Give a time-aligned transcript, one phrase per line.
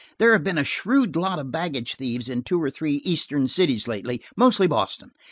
[0.17, 3.87] There have been a shrewd lot of baggage thieves in two or three eastern cities
[3.87, 5.11] lately, mostly Boston.